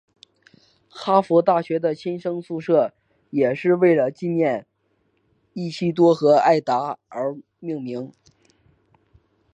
[0.89, 2.91] 哈佛大学的新生宿舍
[3.29, 4.65] 也是为了纪念
[5.53, 8.11] 伊西多和艾达而命名。